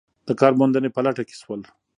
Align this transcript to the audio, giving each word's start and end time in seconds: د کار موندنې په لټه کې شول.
د 0.27 0.29
کار 0.39 0.53
موندنې 0.59 0.89
په 0.95 0.99
لټه 1.05 1.23
کې 1.27 1.35
شول. 1.41 1.61